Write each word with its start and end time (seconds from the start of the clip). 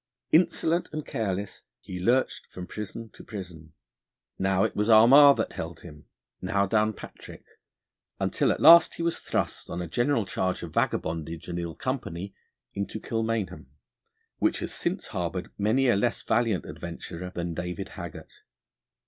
Insolent 0.31 0.89
and 0.93 1.05
careless, 1.05 1.61
he 1.79 1.99
lurched 1.99 2.47
from 2.47 2.65
prison 2.65 3.09
to 3.11 3.23
prison; 3.23 3.73
now 4.39 4.63
it 4.63 4.75
was 4.75 4.89
Armagh 4.89 5.37
that 5.37 5.51
held 5.53 5.81
him, 5.81 6.05
now 6.41 6.65
Downpatrick, 6.65 7.45
until 8.19 8.51
at 8.51 8.59
last 8.59 8.95
he 8.95 9.03
was 9.03 9.19
thrust 9.19 9.69
on 9.69 9.79
a 9.79 9.87
general 9.87 10.25
charge 10.25 10.63
of 10.63 10.73
vagabondage 10.73 11.47
and 11.47 11.59
ill 11.59 11.75
company 11.75 12.33
into 12.73 12.99
Kilmainham, 12.99 13.67
which 14.39 14.57
has 14.57 14.73
since 14.73 15.09
harboured 15.09 15.51
many 15.55 15.87
a 15.87 15.95
less 15.95 16.23
valiant 16.23 16.65
adventurer 16.65 17.31
than 17.35 17.53
David 17.53 17.89
Haggart. 17.89 18.33